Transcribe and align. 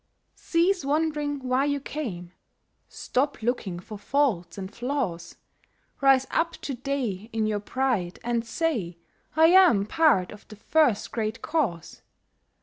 Cease 0.33 0.83
wondering 0.83 1.47
why 1.47 1.63
you 1.63 1.79
came— 1.79 2.31
Stop 2.89 3.39
looking 3.43 3.79
for 3.79 3.99
faults 3.99 4.57
and 4.57 4.73
flaws; 4.73 5.37
Rise 6.01 6.25
up 6.31 6.53
to 6.63 6.73
day 6.73 7.29
in 7.31 7.45
your 7.45 7.59
pride 7.59 8.17
and 8.23 8.43
say, 8.43 8.97
"I 9.35 9.49
am 9.49 9.85
part 9.85 10.31
of 10.31 10.47
the 10.47 10.55
First 10.55 11.11
Great 11.11 11.43
Cause! 11.43 12.01